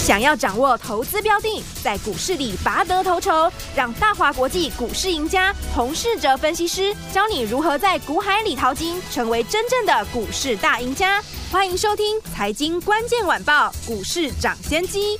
[0.00, 11.22] 想要掌握投资标的，在股市里拔得头筹，让大华国际股市赢家洪世哲分析师教你如何在股海里淘金，成为真正的股市大赢家。
[11.52, 15.18] 欢迎收听《财经关键晚报》股市涨先机。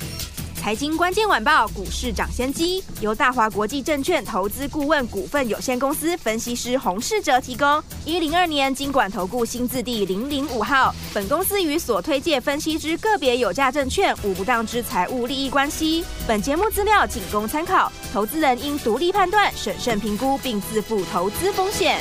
[0.61, 7.83] 财经关键晚报股市涨先机由大华国际证券投资顾问股份有限公司分析师洪世哲提供。
[8.05, 10.93] 一零二年金管投顾新字第零零五号。
[11.15, 16.05] 本公司与所推介分析之个别有价证券无不当之财务利益关系。
[16.27, 21.99] 本节目资料仅供参考，投资人应独立判断、审慎评估并自负投资风险。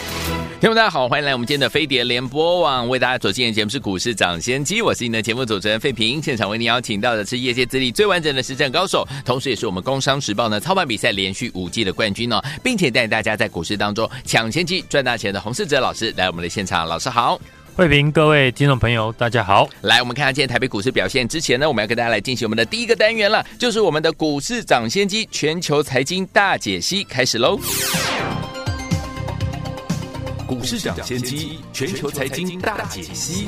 [0.60, 6.22] 听众大家好，欢迎来我们今天的飞碟联播网，为大家所进的节目是股市涨先机，我是您的节目主持人费平。
[6.22, 17.40] 现场为您邀请到的是业界资历最完整的实战高手，同时也是我们工商时报呢操盘比赛连续五季的冠军哦，并且带大家在股市当中抢先机赚大钱的洪世哲老师来我们的现场，老师好，
[17.76, 19.68] 慧平，各位听众朋友大家好。
[19.82, 27.58] 来，我们看看今天台北股市表现之前呢，我们要跟大家来进行我们的第一个单元了，就是我们的股市涨先机全球财经大解析，开始喽。
[30.46, 33.46] 股市涨先机，全球财经大解析。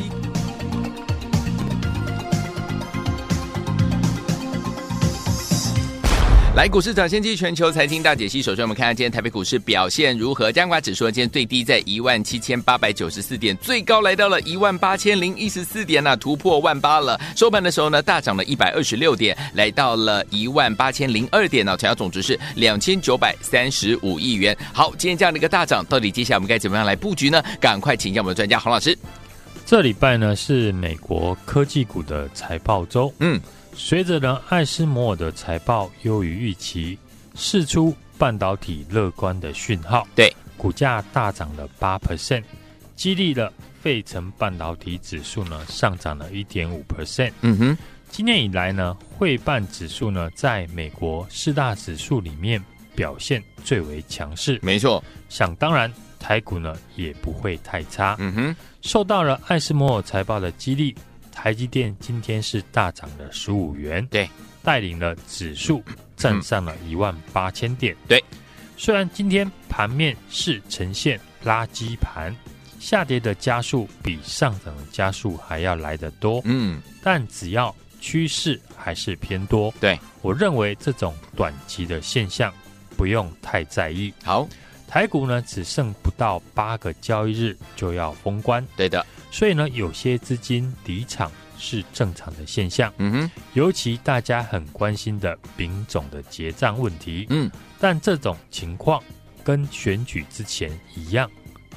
[6.55, 8.43] 来，股市涨先机全球财经大解析。
[8.43, 10.53] 首先，我们看看今天台北股市表现如何。
[10.53, 17.19] 加权指数今天最低在一万七千八百九十四点，最高来到了一万八千零一十四点呢，突破万八了。
[17.35, 24.55] 收盘的时候呢，大涨了一百二十六点，来到了一万八千零二点呢，成交总值是两千九百三十五亿元。
[24.75, 27.43] 好，今天这样的一个大涨，到底接下来我们该怎么样来布局呢？
[27.59, 28.97] 赶快请教我们的专家洪老师。
[29.65, 33.41] 这礼拜呢是美国科技股的财报周，嗯。
[33.75, 36.99] 随着呢，艾斯摩尔的财报优于预期，
[37.35, 42.45] 释出半导体乐观的讯号，对股价大涨了八 percent，
[42.95, 47.33] 激励了费城半导体指数呢上涨了一点五 percent。
[47.41, 47.79] 嗯哼，
[48.11, 52.63] 今年以来呢，汇办指数呢在美国四大指数里面
[52.95, 54.61] 表现最为强势。
[54.63, 58.17] 没错，想当然，台股呢也不会太差。
[58.21, 60.95] 嗯哼，受到了艾斯摩尔财报的激励。
[61.33, 64.29] 台积电今天是大涨了十五元，对，
[64.63, 65.83] 带领了指数
[66.17, 67.97] 站上了一万八千点。
[68.07, 68.23] 对，
[68.77, 72.35] 虽然今天盘面是呈现垃圾盘，
[72.79, 82.53] 下跌的加速比上涨的加速还要来得多，嗯，但只要趋势还是偏多，对，我认为这种短期的现象
[82.97, 84.13] 不用太在意。
[84.23, 84.49] 好，
[84.93, 89.07] 台股呢只剩不到八个交易日就要封关，对的。
[89.31, 92.93] 所以呢，有些资金离场是正常的现象。
[92.99, 97.27] 嗯哼，尤其大家很关心的丙种的结账问题。
[97.31, 97.51] 嗯，
[97.81, 99.03] 但这种情况
[99.43, 101.27] 跟选举之前一样，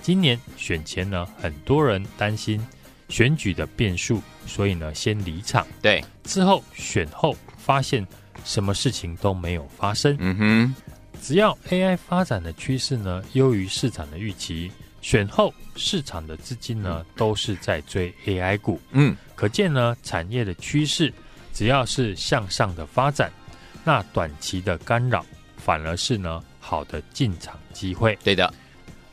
[0.01, 2.61] 今年选前呢，很多人担心
[3.07, 5.65] 选举的变数，所以呢，先离场。
[5.81, 8.05] 对，之后选后发现
[8.43, 10.17] 什么事情都没有发生。
[10.19, 10.75] 嗯哼，
[11.25, 14.71] 只要 AI 发展的趋势呢，优于市场的预期。
[15.01, 18.79] 选后市场的资金呢，都是在追 AI 股。
[18.91, 21.11] 嗯，可见呢，产业的趋势
[21.51, 23.31] 只要是向上的发展，
[23.83, 25.25] 那短期的干扰
[25.57, 28.15] 反而是呢好的进场机会。
[28.23, 28.53] 对的，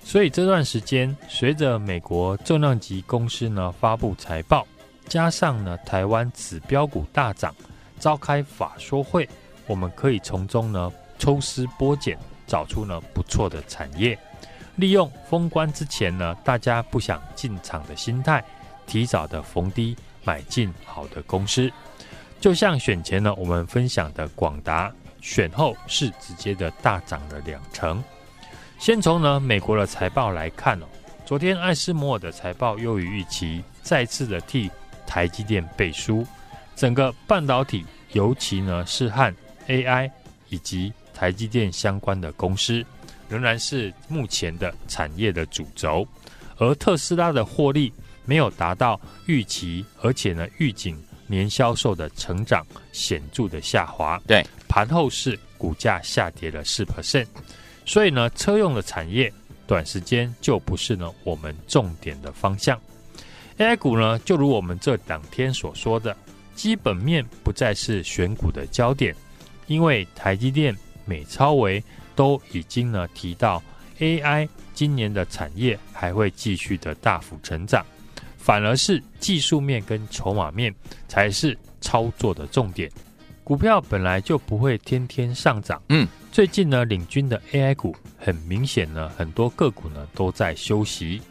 [0.05, 4.67] 所以这段时间随着美国重量级公司呢发布财报，
[5.09, 7.57] 加上呢台湾指标股大涨，
[7.99, 9.27] 召开法说会，
[9.67, 10.93] 我们可以从中呢
[11.23, 12.19] 抽丝剥茧，
[12.49, 14.19] 找出呢不错的产业。
[14.75, 18.43] 利用封关之前呢，大家不想进场的心态，
[18.89, 21.71] 提早的逢低买进好的公司，
[22.41, 28.03] 就像选前呢，我们分享的广达，选后是直接的大涨了两成。
[28.81, 30.87] 先从呢美国的财报来看哦，
[31.25, 34.69] 昨天艾斯摩尔的财报优于预期，再次的替
[35.07, 36.27] 台积电背书，
[36.75, 39.33] 整个半导体，尤其呢是和
[39.69, 40.11] AI
[40.49, 42.85] 以及台积电相关的公司。
[43.29, 46.05] 仍然是目前的产业的主轴，
[46.59, 47.93] 而特斯拉的获利
[48.25, 54.21] 没有达到预期，而且呢，预警年销售的成长显著的下滑。
[54.27, 57.27] 对，盘后是股价下跌了四 percent，
[57.87, 59.33] 所以呢，车用的产业
[59.65, 62.79] 短时间就不是呢我们重点的方向。
[63.59, 66.15] AI 股呢，就如我们这两天所说的，
[66.55, 69.15] 基本面不再是选股的焦点，
[69.69, 71.83] 因为台积电、美超维。
[72.15, 73.63] 都已经呢提到
[73.99, 77.83] ，AI 今年的产业还会继续的大幅成长，
[78.37, 80.75] 反而是技术面跟筹码面
[81.09, 82.93] 才是操作的重点。
[83.43, 91.23] 股票本来就不会天天上涨，嗯，最近呢领军的 AI 股很明显呢，很多个股呢都在休息，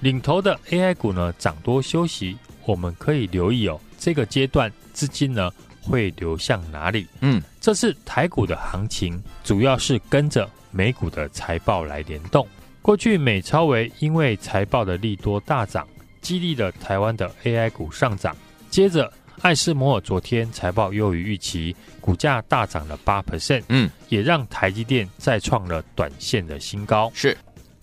[0.00, 7.06] 领头的 AI 股呢涨多休息，我们可以留意哦，这个阶段资金呢会流向哪里？
[7.20, 12.46] 嗯，这次台股的行情主要是跟着美股的财报来联动。
[12.80, 15.86] 过去美超微因为财报的利多大涨，
[16.20, 18.36] 激励了台湾的 AI 股上涨。
[18.70, 27.10] 接着艾斯摩尔昨天财报优于预期，股价大涨了八 percent，嗯，也让台积电再创了短线的新高。
[27.14, 27.36] 是。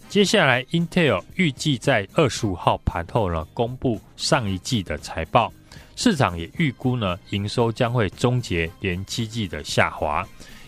[0.10, 5.54] 接下来，Intel 预计在二十五号盘后呢，公布上一季的财报，
[6.02, 10.26] 市场也预估呢，营收将会终结连七季的下滑。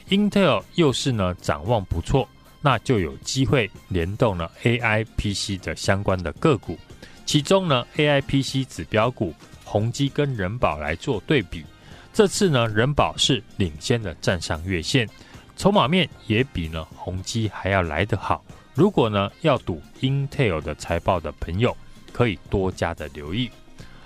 [0.09, 2.27] Intel 又是呢，展望不错，
[2.59, 6.77] 那就有机会联动了 AI PC 的相关的个股，
[7.25, 9.33] 其中呢，AI PC 指标股
[9.63, 11.63] 宏碁跟人保来做对比，
[12.11, 15.07] 这次呢，人保是领先的站上月线，
[15.55, 18.43] 筹码面也比呢宏碁还要来得好。
[18.73, 21.73] 如果呢要赌 Intel 的财报的朋友，
[22.11, 23.49] 可以多加的留意。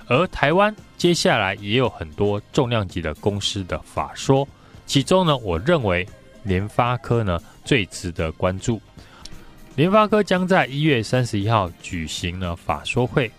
[0.08, 4.48] 而台湾接下来也有很多重量级的公司的法说，
[4.86, 6.08] 其中呢，我认为
[6.44, 8.82] 联发科呢最值得关注。
[9.76, 13.30] 联发科将在一月三十一号举行呢法说会，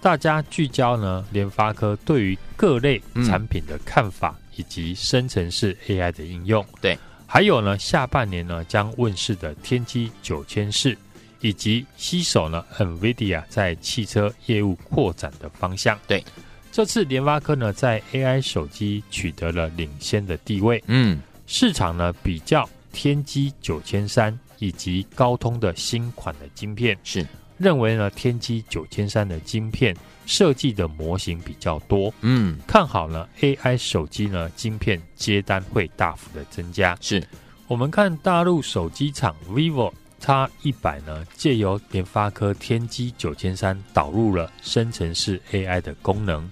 [0.00, 6.64] 大家聚焦呢联发科对于各类产品的看法，以及生成式 AI 的应用。
[6.80, 6.98] 对。
[7.26, 10.96] 还有呢，下半年呢将问世的天玑九千四，
[11.44, 15.98] 以及携手呢 NVIDIA 在汽车业务扩展的方向。
[16.08, 16.24] 对，
[16.72, 20.82] 这次联发科呢在 AI 手机取得了领先的地位。
[20.86, 27.26] 嗯，市场呢比较天玑九千三以及高通的新款的晶片，是
[27.58, 29.94] 认为呢天玑九千三的晶片。
[30.26, 36.96] 设计的模型比较多，嗯，看好呢 AI 手机呢晶片接单会大幅的增加。
[37.02, 37.22] 是
[37.66, 39.92] 我们看大陆手机厂 vivo
[40.24, 46.48] X 一百呢，借由联发科天玑九千三导入了生成式 AI 的功能，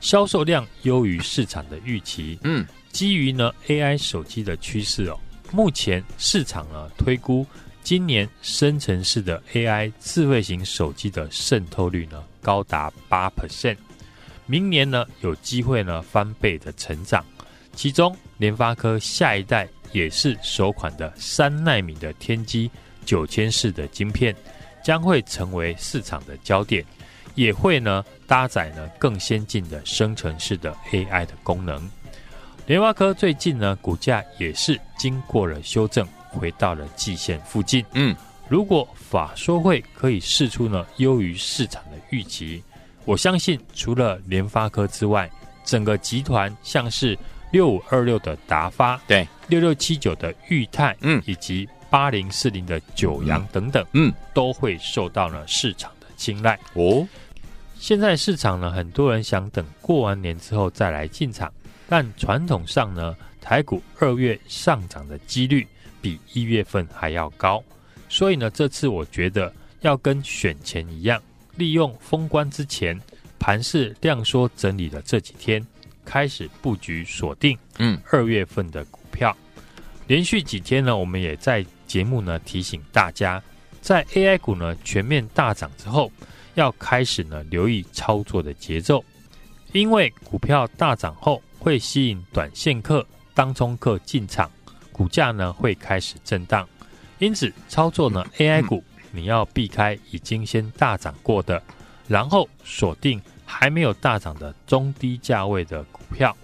[0.00, 2.38] 销售量优于市场的预期。
[2.42, 5.18] 嗯，基于呢 AI 手机的趋势哦，
[5.50, 7.46] 目前市场呢推估
[7.82, 12.22] 今年生成式的 AI 智慧型手机的渗透率呢。
[12.42, 13.78] 高达八 percent，
[14.44, 17.24] 明年呢有机会呢翻倍的成长。
[17.74, 22.70] 其中联发科下一代也是首款的三奈米的天玑
[23.04, 24.34] 九千式的晶片，
[24.82, 26.84] 将会成为市场的焦点，
[27.36, 31.88] 也会呢搭载呢更先进的生成式的 AI 的功能。
[32.66, 37.84] 联发科最近呢股价也是经过了修正，回到了季线附近。
[37.92, 38.16] 嗯。
[38.46, 42.62] 如果法说会可以试出呢优于市场的预期，
[43.06, 45.30] 我相信除了联发科之外，
[45.64, 47.18] 整个集团像是
[47.50, 57.06] 六五二六的达发，对六六七九的裕泰，嗯，以及八零四零的九阳等等，嗯，都会受到呢市场的青睐哦。
[57.78, 61.52] 现在市场呢，很多人想等过完年之后再来进场，
[61.88, 65.64] 但传统上呢，台股二月上涨的几率
[66.02, 67.62] 比一月份还要高。
[68.08, 71.22] 所以呢，这次我觉得要跟选前一样，
[71.54, 73.00] 利用封关之前
[73.38, 75.64] 盘势量缩整理的这几天，
[76.04, 79.36] 开始布局锁定嗯二月份的股票。
[80.08, 83.42] 连续几天呢，我们也在节目呢提醒大家，
[83.80, 86.10] 在 AI 股呢全面大涨之后，
[86.54, 89.04] 要开始呢留意操作的节奏，
[89.72, 94.50] 因为股票大涨后会吸引短线客、当冲客进场，
[94.92, 96.68] 股价呢会开始震荡。
[97.18, 101.62] 因此，操作呢 AI 股，你要避开已经先大涨过的，
[102.08, 106.36] 然后锁定还没有大涨的中低价位的股票。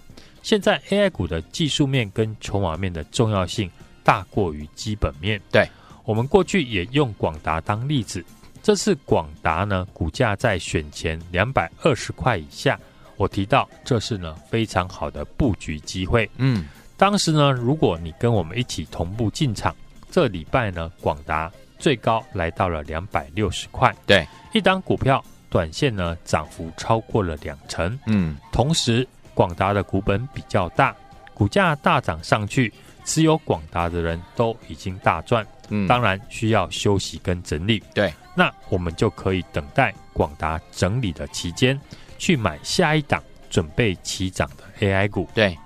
[0.43, 3.71] 现在 AI 股的技术面跟筹码面的重要性
[4.05, 5.41] 大过于基本面。
[5.51, 5.69] 对，
[6.05, 8.25] 我们过去也用广达当例子，
[8.63, 12.79] 这次广达呢股价在选前两百二十块以下，
[13.17, 16.31] 我提到这是呢非常好的布局机会。
[16.37, 16.67] 嗯，
[16.97, 19.75] 当时呢，如果你跟我们一起同步进场。
[20.13, 30.93] 这礼拜呢，广达最高来到了两百六十块，对，一档股票短线呢涨幅超过了两成，嗯，同时广达的股本比较大，
[31.33, 41.79] 股价大涨上去，持有广达的人都已经大赚，嗯，当然需要休息跟整理，对，那我们就可以等待广达整理的期间，
[42.19, 45.57] 去买下一档准备起涨的 AI 股，对。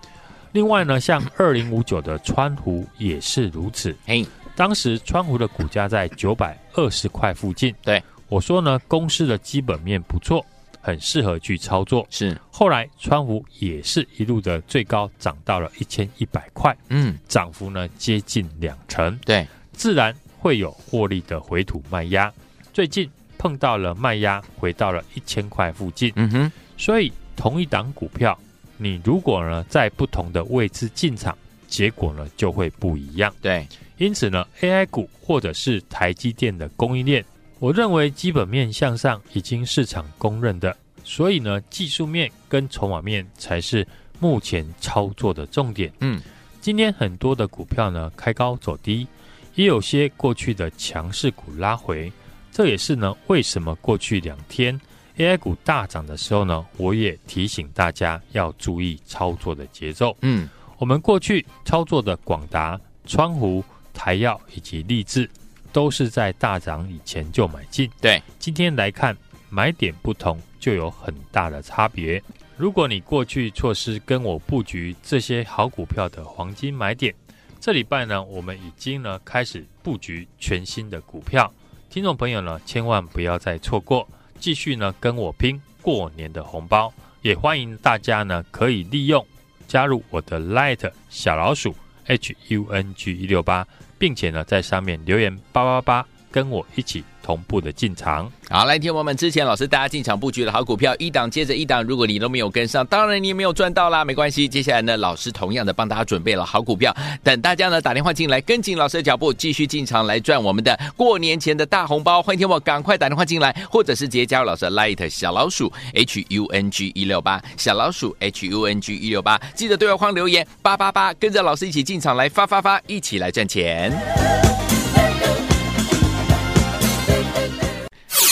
[0.52, 3.96] 另外呢，像二零五九的川湖也是如此。
[4.06, 4.24] 嘿，
[4.54, 7.74] 当时川湖的股价在九百二十块附近。
[7.82, 10.46] 对，我说呢，公司的基本面不错，
[10.84, 12.06] 很适合去操作。
[12.10, 16.76] 是，后来川湖也是一路的最高涨到了一千一百块。
[16.90, 19.18] 嗯，涨幅呢接近两成。
[19.24, 22.30] 对，自然会有获利的回吐卖压。
[22.74, 26.12] 最近碰到了卖压，回到了一千块附近。
[26.16, 28.38] 嗯哼，所以同一档股票。
[28.76, 31.34] 你如果呢在不同的位置进场，
[31.68, 33.32] 结果呢就会不一样。
[33.40, 33.66] 对，
[33.98, 37.24] 因此呢，AI 股或者是台积电的供应链，
[37.58, 43.86] 我认为基本面向上已经市场公认的，所以呢，技术面跟筹码面才是
[44.18, 45.92] 目前操作的重点。
[46.00, 46.20] 嗯，
[46.60, 49.06] 今天很多的股票呢开高走低，
[49.54, 52.12] 也有些过去的强势股拉回，
[52.50, 54.78] 这也是呢为什么过去两天。
[55.16, 60.14] AI 股大涨的时候呢，我也提醒大家要注意操作的节奏。
[60.22, 65.30] 嗯，我们过去操作的广达、川湖、台药以及立智，
[65.74, 67.90] 都是在大涨以前就买进。
[68.00, 69.14] 对，今天来看
[69.50, 72.22] 买点不同，就有很大的差别。
[72.56, 77.12] 如果你过去错失跟我布局这些好股票的黄金买点，
[77.60, 81.52] 这礼拜呢，我们已经呢开始布局全新的股票。
[81.90, 84.08] 听众朋友呢，千万不要再错过。
[84.38, 89.26] 继续呢，跟我拼过年的红包，也欢迎大家呢可以利用
[89.66, 91.74] 加入我的 Light 小老鼠
[92.06, 93.66] H U N G 一六八，
[94.04, 97.02] 并且呢在上面留言八八八，跟我一起。
[97.24, 104.46] 同步的进场，好，来听我们之前老师大家进场布局的好股票，一档接着一档，如果你都没有跟上，当然你也没有赚到啦，没关系。
[104.46, 112.22] 接下来呢，老师同样的帮大家准备了好股票，等大家呢打电话进来，跟紧老师的脚步，继续进场来赚我们的过年前的大红包。
[112.22, 124.53] 欢迎听我赶快打电话进来，或者是直接加入老师的 Light 小老鼠 H U N G 一六八小老鼠 H U N G 一六八，记得对话框留言八八八，跟着老师一起进场来发发发，一起来赚钱。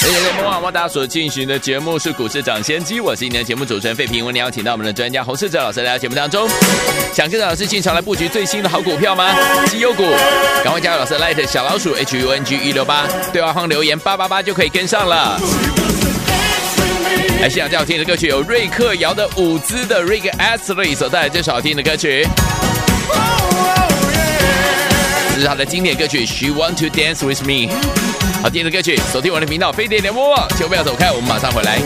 [0.02, 4.24] 谢谢各位网络大家所进行的节目是股市涨先机，我是今天的节目主持人费平。
[4.24, 6.48] 我们邀请到我们的专家洪世哲老师来到节目当中，
[7.14, 9.32] 想跟着老师进场来布局最新的好股票吗？
[9.66, 10.02] 绩优股，
[10.64, 15.40] 赶快加入老师 Light 小老鼠 H U N G 一六八，对话框留言八八八就可以跟上了。
[17.40, 22.26] 来，现场最好听的歌曲有瑞克摇的舞姿的 Rick Astley 所带来这首好听的歌曲，
[25.34, 27.72] 这是他的经典歌曲 She Want to Dance with Me。
[28.42, 31.78] 好听的歌曲，锁定我的频道，飞碟联播网，千万不要走开，我们马上回来。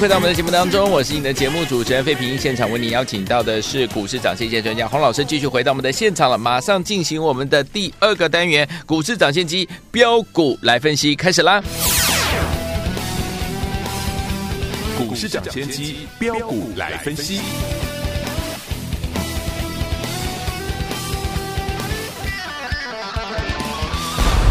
[0.00, 2.38] 回到我们的节目当中，我是你的节目主持人费平。
[2.38, 6.38] 现场为你邀请到的是股市涨线机专家洪老师，继续回到我们的现场了。
[6.38, 11.60] 马上进行我们的第二个单元——股市涨线机标股来分析，开始啦！
[14.96, 17.40] 股市涨线机标股来分析。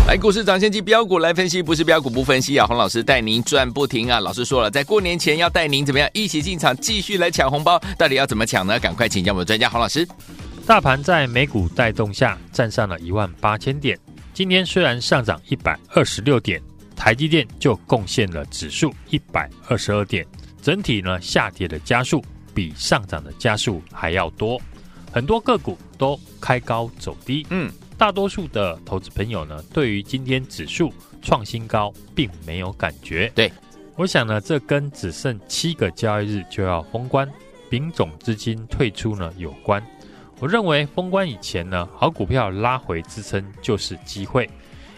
[0.08, 2.66] 来，股市涨先机标股来分析，不是标股不分析啊！
[2.66, 4.22] 洪老师带您赚不停啊！
[4.22, 8.80] 老师说了，在过年前要带您怎么样一起进场，继续来抢红包，到底要怎么抢呢？
[8.80, 10.08] 赶快请教我们的专家洪老师。
[10.66, 14.00] 大盘在美股带动下站上了一万八千点，
[14.34, 16.62] 今天虽然上涨一百二十六点，
[16.96, 20.26] 台积电就贡献了指数一百二十二点，
[20.62, 22.24] 整体呢下跌的加速
[22.54, 24.58] 比上涨的加速还要多，
[25.12, 27.46] 很多个股都开高走低。
[27.50, 33.32] 嗯，大多数的投资朋友呢，对于今天指数创新高并没有感觉。
[33.34, 33.52] 对，
[33.96, 37.28] 我想呢，这跟只剩七个交易日就要封关，
[37.72, 39.84] 丙种资金退出呢有关。
[40.40, 44.48] 我认为封关以前呢，好股票拉回支撑就是机会。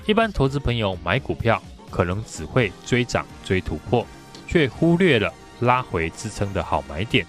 [0.05, 4.05] 一般投资朋友买股票可能只会追涨追突破，
[4.45, 7.25] 却忽略了拉回支撑的好买点。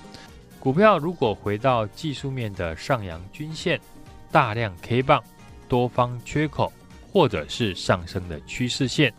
[0.59, 3.81] 股票如果回到技术面的上扬均线、
[4.33, 5.23] 大量 K 棒、
[5.71, 6.71] 多方缺口，
[7.13, 9.11] 或者是上升的趋势线，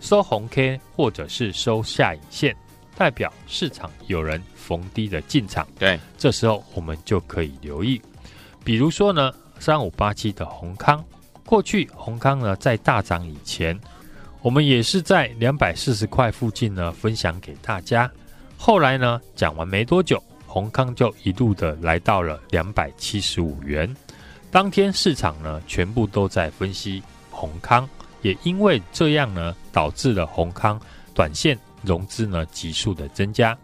[0.00, 2.54] 收红 K 或者是收下影线，
[2.94, 5.66] 代表市场有人逢低的进场。
[5.78, 8.00] 对，这时候我们就可以留意。
[8.62, 11.02] 比如说呢，三五八七的红康，
[11.46, 13.78] 过去红康呢在大涨以前，
[14.42, 18.10] 我们也是在两百四十块附近呢分享给大家。
[18.58, 23.94] 后来呢讲完没多久，红康就一路的来到了两百七十五元。
[24.54, 27.88] 当天市场呢全部都在分析宏康，
[28.22, 30.80] 也因为这样呢导致了宏康
[31.12, 33.58] 短线融资呢急速的增加，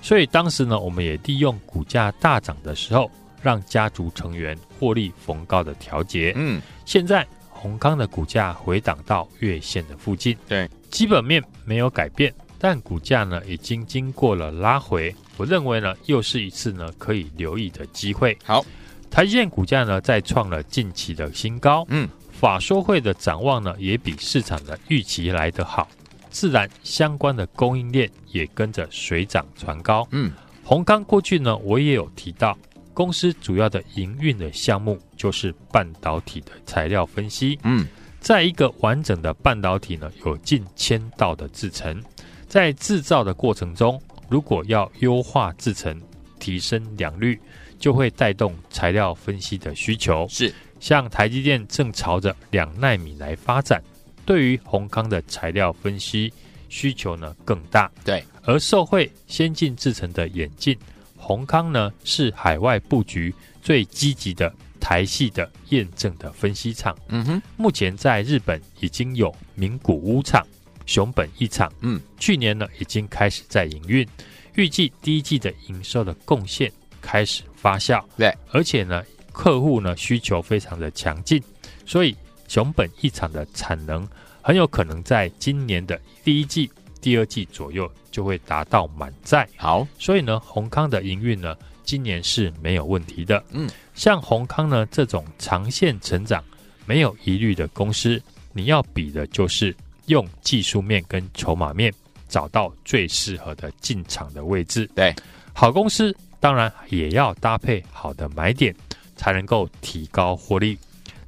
[0.00, 3.10] 所以当时呢我们也利用股价大涨的时候。
[3.42, 6.32] 让家族成员获利逢高的调节。
[6.34, 15.14] 嗯，现在宏康的股价回档到月线的附近，对，基本面没有改变，但股价呢已经经过了拉回。
[15.36, 18.36] 我认为呢，又是一次呢可以留意的机会。
[18.42, 18.64] 好，
[19.10, 21.84] 台积电股价呢再创了近期的新高。
[21.88, 25.88] 嗯，法说会的展望呢也比市场的预期来得好，
[26.30, 30.06] 自然相关的供应链也跟着水涨船高。
[30.10, 30.32] 嗯，
[30.64, 32.56] 閎康过去呢我也有提到。
[32.92, 37.58] 公司主要的营运的项目就是半导体的材料分析。
[37.62, 37.86] 嗯，
[38.20, 42.02] 在一个完整的半导体呢，有近千道的制程，
[42.48, 46.00] 在制造的过程中，如果要优化制程、
[46.38, 47.38] 提升良率，
[47.78, 50.26] 就会带动材料分析的需求。
[50.28, 53.82] 是，像台积电正朝着两纳米来发展，
[54.24, 56.32] 对于宏康的材料分析
[56.68, 57.90] 需求呢更大。
[58.04, 60.76] 对，而受惠先进制程的演进。
[61.16, 66.96] 宏康呢是海外布局最积极的台系的验证的分析厂。
[67.08, 70.46] 嗯哼，目前在日本已经有名古屋厂、
[70.84, 71.72] 熊本一厂。
[71.80, 74.06] 嗯，去年呢已经开始在营运，
[74.54, 78.00] 预计第一季的营收的贡献开始发酵。
[78.16, 79.02] 对，而且呢
[79.32, 81.42] 客户呢需求非常的强劲，
[81.84, 84.08] 所以熊本一厂的产能
[84.40, 86.70] 很有可能在今年的第一季。
[86.98, 93.44] 第二季左右就会达到满载，好，所以呢，宏康的营运呢，今年是没有问题的。
[93.50, 96.42] 嗯，像宏康呢这种长线成长
[96.84, 98.20] 没有疑虑的公司，
[98.52, 99.76] 你要比的就是
[100.06, 101.92] 用技术面跟筹码面
[102.28, 104.90] 找到最适合的进场的位置。
[104.96, 105.14] 对，
[105.52, 106.12] 好公司
[106.46, 108.72] 当然也要搭配好的买点，
[109.16, 110.78] 才能够提高获利。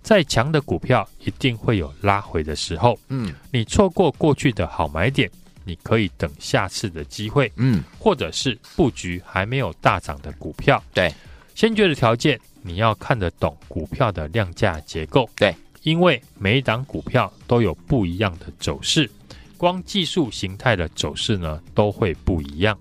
[0.00, 2.96] 再强的股票一定会有拉回的时候。
[3.08, 5.28] 嗯，你错过过去的好买点。
[5.64, 10.80] 你可以等下次的机会，嗯，或者是布局还没有大涨的股票。
[10.94, 11.12] 对，
[11.52, 15.28] 先决的条件你要看得懂股票的量价结构。
[15.34, 15.52] 对，
[15.82, 19.10] 因为每一档股票都有不一样的走势，
[19.56, 22.78] 光技术形态的走势呢都会不一样。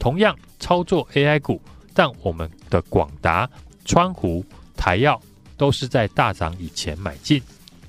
[0.00, 1.60] 同样操作 AI 股，
[1.96, 3.50] 但我们的广达、
[3.84, 4.44] 川湖、
[4.76, 5.20] 台药
[5.56, 7.42] 都是在大涨以前买进，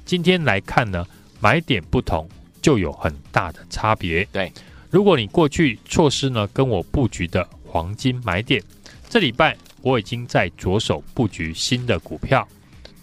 [0.04, 1.06] 今天来看呢，
[1.40, 2.28] 买点不同。
[2.60, 4.28] 就有很大的差别。
[4.30, 4.52] 对，
[4.90, 8.62] 如果你过去错失呢跟我布局的黄金买点，
[9.08, 12.46] 这礼拜我已经在着手布局新的股票。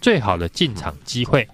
[0.03, 1.49] 最好的进场机会，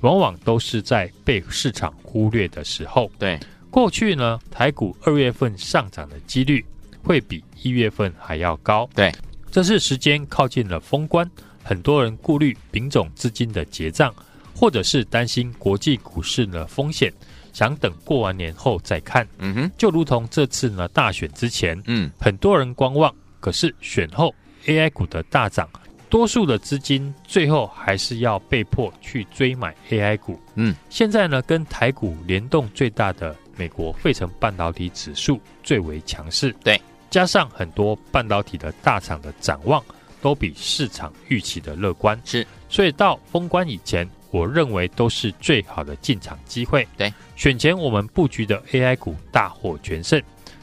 [0.00, 3.10] 往往都是在被市场忽略的时候。
[3.18, 3.38] 对，
[3.70, 6.64] 过去呢台股二月份上涨的几率
[7.02, 8.88] 会比一月份还要高。
[8.94, 9.12] 对，
[9.50, 11.28] 这是时间靠近了封关，
[11.62, 14.14] 很多人顾虑丙种资金的结账，
[14.54, 17.12] 或者是担心国际股市的风险。
[17.52, 24.34] 想等过完年后再看，嗯哼，就如同这次呢大选之前，嗯，很多人观望，可是选后
[24.64, 25.68] AI 股的大涨，
[26.08, 36.80] 多数的资金最后还是要被迫去追买 AI 股，嗯，现在呢跟台股联动最大的美国费城半导体指数最为强势，对，
[37.12, 39.80] 加上很多半导体的大厂的展望
[40.20, 44.08] 都比市场预期的乐观，是，所以到封关以前。
[44.32, 46.88] 我认为都是最好的进场机会。
[46.96, 50.18] 对，选前我们布局的 AI 股大获全胜。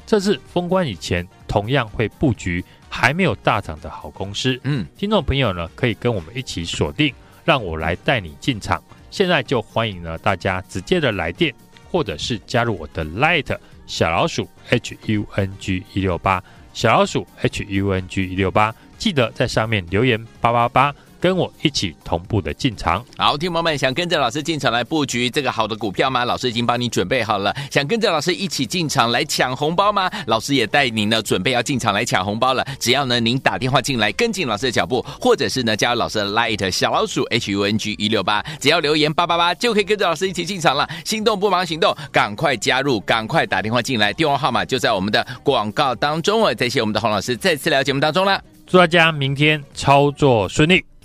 [0.07, 4.59] 这次封关以前，同样会布局还没有大涨的好公司。
[4.63, 7.13] 嗯，听众朋友呢，可以跟我们一起锁定，
[7.45, 11.53] 让我来带你进场，现在就欢迎呢大家直接的来电，
[11.91, 20.95] 或者是加入我的 Light 小老鼠 H U N G 一六八小老鼠 H U N G 一六八，记得在上面留言八八八。
[21.19, 26.23] 跟我一起同步的进场，好，听友们想跟着老师进场来布局这个好的股票吗？
[26.23, 27.53] 老师已经帮你准备好了。
[27.69, 30.09] 想跟着老师一起进场来抢红包吗？
[30.27, 32.65] 老师也带您呢，准备要进场来抢红包了。
[32.79, 40.87] 只要呢您打电话进来，跟进老师的脚步，或者是呢加入老师的 Light 小老鼠 H U N G 一六八，只要留言八八八就可以跟着老师一起进场了。
[41.03, 46.55] 心动不忙行动，赶快加入，赶快打电话进来，电话号码就在我们的广告当中哦。
[46.55, 50.85] 再谢我们的洪老师再次来到节目当中了，祝大家明天操作顺利。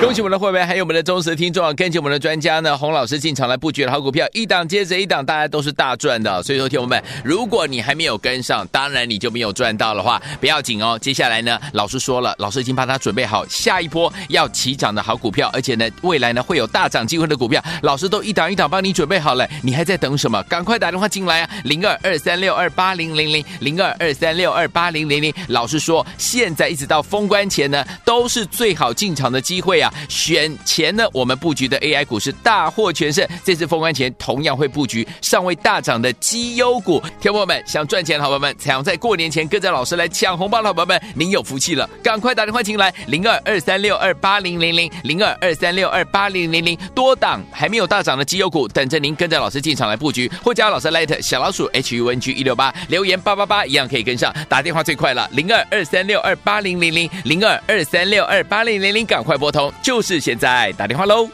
[0.00, 1.72] 恭喜我们的会员，还有我们的忠实听众啊！
[1.72, 6.42] 跟紧我们的专家呢，洪老师进场来布局的好股票，一档接着一档，大家都是大赚的。
[6.42, 10.98] 所以说，听我们，如果你还没有跟上，当然你就没有赚到的话，不要紧哦。
[11.00, 19.48] 接下来呢，老师说了，老师已经帮他准备好下一波要起涨的好股票，而且呢，未来呢会有大涨机会的股票，老师都一档一档帮你准备好了。
[19.62, 20.42] 你还在等什么？
[20.42, 21.50] 赶快打电话进来啊！
[21.64, 25.32] 零二二三六二八零零零零二二三六二八零零零。
[25.48, 29.92] 老师说，现在一直到封关前呢，都是最好进场的机会啊！
[30.08, 33.26] 选前呢，我们布局的 AI 股是大获全胜。
[33.44, 37.02] 这次封关前，同样会布局尚未大涨的绩优股。
[37.20, 59.65] 听众们想赚钱的好朋友们，想在过年前跟着老师来抢红包的好朋友们，您有福气了，赶快打电话进来，零二二三六二八零零零零二二三六二八零零零，多档还没有大涨的绩优股，等着您跟着老师进场来布局，或加老师 l i t 小老鼠 H U N G 一六八，留言八八八一样可以跟上，打电话最快了，零二二三六二八零零零零二二三六二八零零零，赶快拨通。
[59.82, 61.28] 就是现在，打电话喽！